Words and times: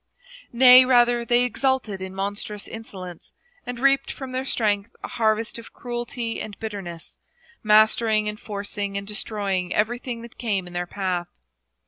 Nay 0.51 0.83
rather, 0.83 1.23
they 1.23 1.43
exulted 1.43 2.01
in 2.01 2.15
monstrous 2.15 2.67
insolence, 2.67 3.33
and 3.67 3.79
reaped 3.79 4.11
from 4.11 4.31
their 4.31 4.45
strength 4.45 4.95
a 5.03 5.07
harvest 5.09 5.59
of 5.59 5.73
cruelty 5.73 6.41
and 6.41 6.57
bitterness, 6.57 7.19
mastering 7.61 8.27
and 8.27 8.39
forcing 8.39 8.97
and 8.97 9.05
destroying 9.05 9.71
everything 9.75 10.23
that 10.23 10.39
came 10.39 10.65
in 10.65 10.73
their 10.73 10.87
path. 10.87 11.27